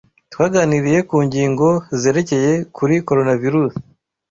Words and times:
Twaganiriye 0.33 0.99
ku 1.09 1.15
ngingo 1.25 1.67
zerekeye 2.01 2.51
kuri 2.77 2.95
Coronavirus. 3.07 3.73